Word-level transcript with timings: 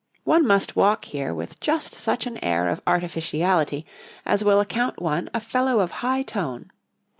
One 0.23 0.47
must 0.47 0.75
walk 0.75 1.05
here 1.05 1.31
with 1.31 1.59
just 1.59 1.93
such 1.93 2.25
an 2.25 2.43
air 2.43 2.67
of 2.69 2.81
artificiality 2.87 3.85
as 4.25 4.43
will 4.43 4.59
account 4.59 4.99
one 4.99 5.29
a 5.31 5.39
fellow 5.39 5.79
of 5.79 5.91
high 6.01 6.23
tone. 6.23 6.71